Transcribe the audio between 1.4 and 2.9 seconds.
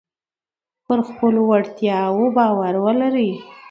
وړتیاو باور